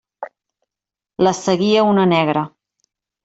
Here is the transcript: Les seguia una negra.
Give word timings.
Les 1.27 1.43
seguia 1.49 1.85
una 1.91 2.07
negra. 2.15 2.45